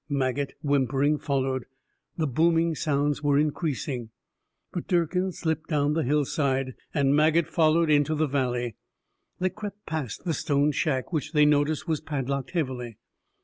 Maget, 0.09 0.55
whimpering, 0.63 1.19
followed. 1.19 1.67
The 2.17 2.25
booming 2.25 2.73
sounds 2.73 3.21
were 3.21 3.37
increasing. 3.37 4.09
But 4.71 4.87
Durkin 4.87 5.31
slipped 5.31 5.69
down 5.69 5.93
the 5.93 6.01
hillside, 6.01 6.73
and 6.91 7.15
Maget 7.15 7.45
followed 7.47 7.91
into 7.91 8.15
the 8.15 8.25
valley. 8.25 8.73
They 9.37 9.51
crept 9.51 9.85
past 9.85 10.25
the 10.25 10.33
stone 10.33 10.71
shack, 10.71 11.13
which 11.13 11.33
they 11.33 11.45
noticed 11.45 11.87
was 11.87 12.01
padlocked 12.01 12.49
heavily. 12.49 12.97